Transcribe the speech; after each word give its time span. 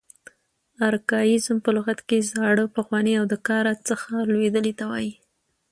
ارکاییزم 0.89 1.57
په 1.65 1.69
لغت 1.75 1.99
کښي 2.09 2.19
زاړه، 2.31 2.65
پخواني 2.77 3.13
او 3.19 3.25
د 3.31 3.35
کاره 3.47 3.73
څخه 3.87 4.09
لوېدلي 4.31 4.73
ته 4.79 4.85
وایي. 4.91 5.11